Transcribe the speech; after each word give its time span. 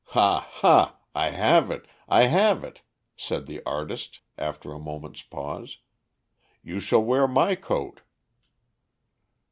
"Ha! 0.17 0.47
Ha! 0.63 0.97
I 1.13 1.29
have 1.29 1.69
it 1.69 1.85
I 2.09 2.23
have 2.25 2.63
it," 2.63 2.81
said 3.15 3.45
the 3.45 3.61
artist, 3.67 4.19
after 4.35 4.71
a 4.73 4.79
moment's 4.79 5.21
pause; 5.21 5.77
"You 6.63 6.79
shall 6.79 7.03
wear 7.03 7.27
my 7.27 7.53
coat." 7.53 8.01